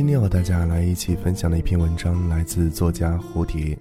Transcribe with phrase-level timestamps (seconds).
[0.00, 3.78] 今天和大家来一起分享的一篇文章，来自作家蝴蝶，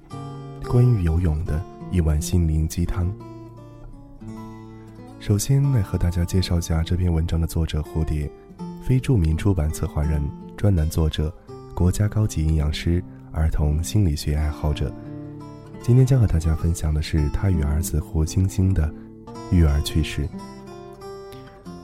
[0.66, 3.10] 关于游泳的一碗心灵鸡汤。
[5.18, 8.30] 首先来和大家介绍一下这篇文章的作者蝴蝶，
[8.84, 10.22] 非著名出版策划人、
[10.58, 11.34] 专栏作者，
[11.74, 14.94] 国家高级营养师，儿童心理学爱好者。
[15.82, 18.94] 今天将和大家分享的是他与儿子胡星星的
[19.54, 20.28] 育儿趣事。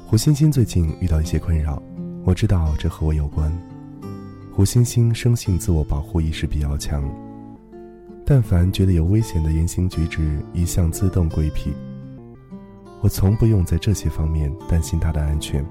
[0.06, 1.82] 胡星星最近遇到一些困扰，
[2.26, 3.50] 我知道这和我有关。
[4.56, 7.04] 胡星星生性自我保护意识比较强，
[8.26, 11.74] 但凡觉得有危险的言行举止，一向自动规避。
[13.02, 15.64] 我从不用在这些方面担心他的安全。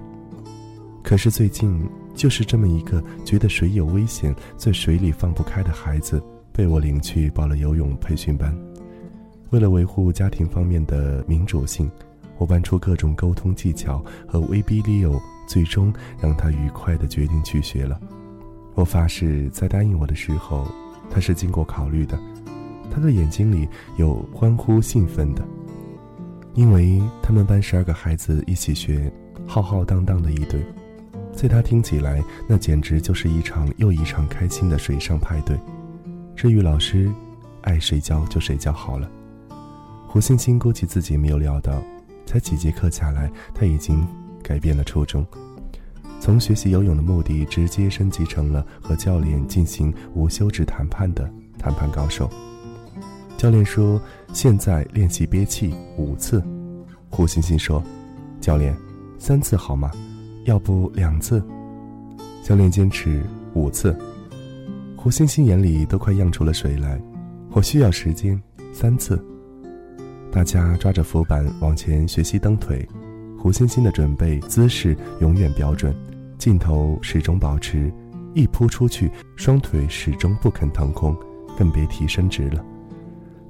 [1.03, 8.55] 可是最近，就是这么一个觉得水有危险，在水里放不开的孩子，被我领去报了游泳培训班。
[9.49, 11.91] 为了维护家庭方面的民主性，
[12.37, 15.19] 我搬出各种沟通技巧和威逼利诱，
[15.49, 15.91] 最终
[16.21, 17.99] 让他愉快地决定去学了。
[18.75, 20.67] 我发誓，在答应我的时候，
[21.11, 22.19] 他是经过考虑的。
[22.91, 25.43] 他的眼睛里有欢呼兴奋的，
[26.55, 29.13] 因为他们班十二个孩子一起学，
[29.47, 30.61] 浩浩荡荡的一堆，
[31.33, 35.59] 在他听起来，那简直就是一场又一场开心的水上派对。
[36.37, 37.11] 至于老师，
[37.63, 39.11] 爱谁教就谁教好了。
[40.07, 41.83] 胡星星估计自己没有料到，
[42.27, 44.07] 才几节课下来，他已经
[44.43, 45.27] 改变了初衷。
[46.25, 52.31] 从学习游泳的目的直接升级成了和教练进行无休止谈判的谈判高手。
[53.37, 54.01] 教练说
[54.33, 56.43] ：“现在练习憋气五次。”
[57.13, 57.85] 胡欣欣说
[58.41, 58.75] ：“教练，
[59.19, 59.91] 三次好吗？
[60.47, 61.45] 要不两次？”
[62.43, 63.95] 教练坚持五次。
[64.97, 66.99] 胡欣欣眼里都快漾出了水来。
[67.51, 68.43] 我需要时间，
[68.73, 69.23] 三次。
[70.33, 72.89] 大家抓着浮板往前学习蹬腿。
[73.39, 75.95] 胡欣欣的准备姿势永远标准。
[76.39, 77.93] 镜头始终保持，
[78.35, 81.17] 一扑出去，双腿始终不肯腾空，
[81.57, 82.65] 更别提伸直了。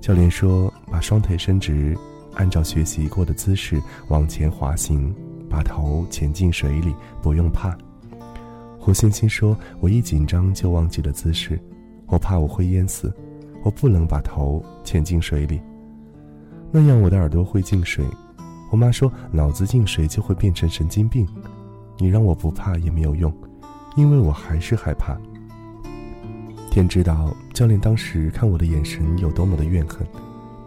[0.00, 1.96] 教练说：“把双腿伸直，
[2.34, 5.14] 按照学习过的姿势往前滑行，
[5.48, 7.76] 把头潜进水里，不用怕。”
[8.78, 11.58] 胡星星说：“我一紧张就忘记了姿势，
[12.06, 13.10] 我怕我会淹死，
[13.62, 15.58] 我不能把头潜进水里，
[16.70, 18.04] 那样我的耳朵会进水。
[18.70, 21.26] 我妈说，脑子进水就会变成神经病。”
[21.98, 23.32] 你让我不怕也没有用，
[23.96, 25.16] 因为我还是害怕。
[26.70, 30.06] 天知道教练当时看我的眼神有多么的怨恨。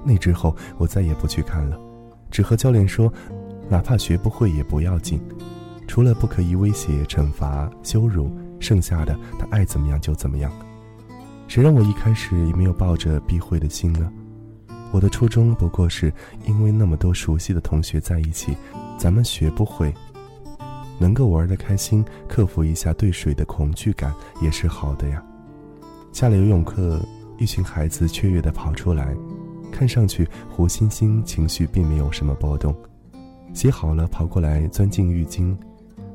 [0.05, 1.77] 那之后我再也不去看了，
[2.31, 3.11] 只和教练说，
[3.67, 5.19] 哪怕学不会也不要紧，
[5.85, 10.49] 除了不可以威胁、惩罚、羞辱，剩下的他爱怎么样就怎么样。
[11.49, 14.09] 谁让我一开始也没有抱着避讳的心呢？
[14.93, 16.13] 我的初衷不过是
[16.45, 18.55] 因为那么多熟悉的同学在一起，
[18.97, 19.93] 咱们学不会。
[20.99, 25.23] 能够玩得开心，克服一下对水的恐惧感也是好的呀。
[26.11, 26.99] 下了游泳课，
[27.37, 29.15] 一群孩子雀跃地跑出来，
[29.71, 32.75] 看上去胡星星情绪并没有什么波动，
[33.53, 35.55] 洗好了跑过来钻进浴巾，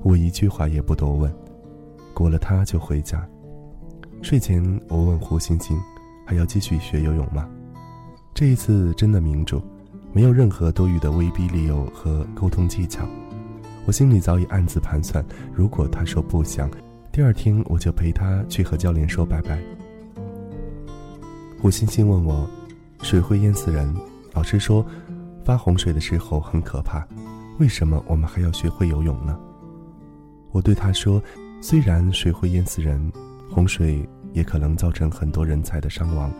[0.02, 1.32] 我一句话也不多问，
[2.12, 3.24] 裹了他就回家。
[4.20, 5.78] 睡前我问胡星星，
[6.26, 7.48] 还要继续学游泳吗？
[8.34, 9.62] 这一次真的民主，
[10.12, 13.06] 没有任何多余的威逼利诱和沟通技巧。
[13.84, 16.70] 我心里早已暗自盘算，如果他说不想，
[17.10, 19.58] 第二天我就陪他去和教练说拜拜。
[21.60, 22.48] 胡星星问我
[23.02, 23.92] ：“水会淹死人，
[24.32, 24.86] 老师说
[25.44, 27.06] 发洪水的时候很可怕，
[27.58, 29.36] 为什么我们还要学会游泳呢？”
[30.52, 31.20] 我对他说
[31.60, 33.12] ：“虽然水会淹死人，
[33.50, 36.32] 洪水也可能造成很多人才的伤亡，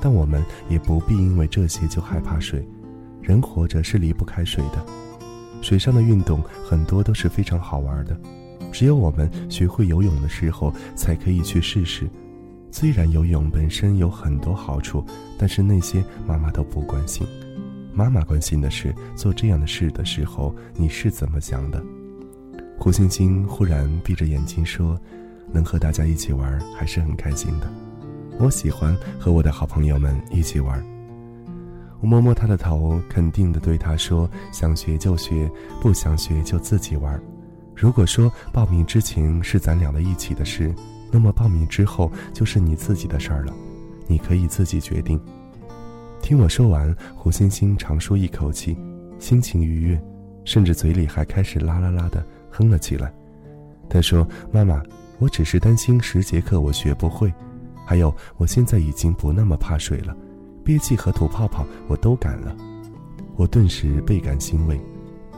[0.00, 2.66] 但我们也不必因为这些就害怕水。
[3.20, 4.82] 人活着是离不开水的。”
[5.62, 8.14] 水上的运动很多都是非常好玩的，
[8.70, 12.06] 只有我们学会游泳的时候才可以去试试。
[12.70, 15.04] 虽然游泳本身有很多好处，
[15.38, 17.26] 但是那些妈妈都不关心。
[17.94, 21.82] 妈妈关心的是做这样的事的时候你是怎么想的。
[22.78, 24.98] 胡星星忽然闭着眼睛说
[25.52, 27.70] ：“能和大家一起玩还是很开心的。
[28.38, 30.82] 我喜欢和我的好朋友们一起玩。”
[32.02, 35.48] 我摸摸他的头，肯定地对他说：“想学就学，
[35.80, 37.18] 不想学就自己玩。
[37.76, 40.74] 如果说报名之前是咱俩的一起的事，
[41.12, 43.54] 那么报名之后就是你自己的事儿了，
[44.08, 45.18] 你可以自己决定。
[46.20, 48.76] 听我说完，胡星星长舒一口气，
[49.20, 50.02] 心情愉悦，
[50.44, 53.14] 甚至嘴里还开始啦啦啦的哼了起来。
[53.88, 54.82] 他说：“妈妈，
[55.20, 57.32] 我只是担心十节课我学不会，
[57.86, 60.16] 还有我现在已经不那么怕水了，
[60.64, 62.56] 憋气和吐泡泡我都敢了。”
[63.36, 64.80] 我顿时倍感欣慰，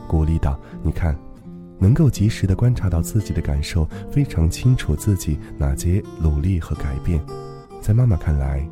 [0.07, 1.15] 鼓励道：“你看。”
[1.77, 7.21] 能够及时的观察到自己的感受，非常清楚自己哪些努力和改变，
[7.81, 8.65] 在妈妈看来，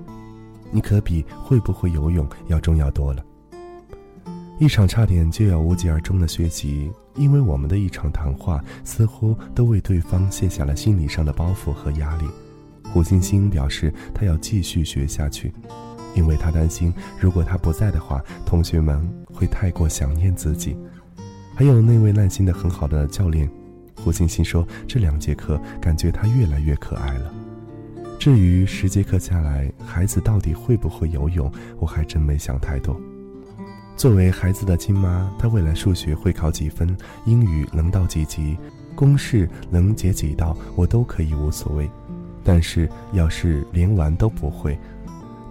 [0.72, 3.22] 你可比会不会游泳要重要多了。
[4.58, 12.26] 一场差点就要无疾而终的学习，因为我们的一场谈话，似乎都为对方卸下了心理上的包袱和压力。
[12.94, 15.54] 胡星星表示，他要继续学下去，
[16.15, 19.01] 因为他担心，如果他不在的话，同学们
[19.33, 20.77] 会太过想念自己。
[21.56, 23.50] 还有那位耐心的很好的教练，
[23.95, 27.33] 胡星星说，这两节课感觉他越来越可爱了。
[28.19, 33.00] 至于十节课下来，孩子到底会不会游泳，我还真没想太多。
[33.95, 36.95] 作为孩子的亲妈，他未来数学会考几分，
[37.25, 38.57] 英语能到几级，
[38.95, 41.89] 公式能解几道，我都可以无所谓。
[42.44, 44.77] 但是要是连玩都不会，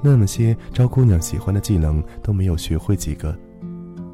[0.02, 3.34] 那么些招姑娘喜欢的技能都没有学会几个。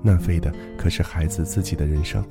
[0.03, 2.25] 那费的可是孩子自己的人生。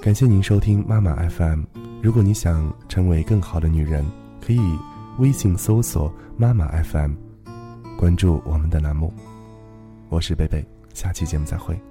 [0.00, 1.64] 感谢您收听妈妈 FM。
[2.00, 4.04] 如果你想成为更好的女人，
[4.40, 4.60] 可以
[5.18, 7.14] 微信搜索妈妈 FM，
[7.98, 9.12] 关注我们的栏目。
[10.08, 11.87] 我是贝贝，下期节目再会。